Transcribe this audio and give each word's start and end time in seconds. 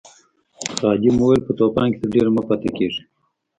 خادم 0.79 1.15
وویل 1.19 1.41
په 1.45 1.51
طوفان 1.59 1.87
کې 1.91 1.97
تر 2.01 2.09
ډېره 2.15 2.29
مه 2.35 2.41
پاتې 2.47 2.69
کیږئ. 2.77 3.01